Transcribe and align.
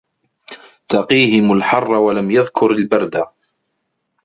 تَقِيهِمْ 0.89 1.51
الْحَرَّ 1.51 1.89
وَلَمْ 1.91 2.31
يَذْكُرْ 2.31 2.71
الْبَرْدَ 2.71 3.25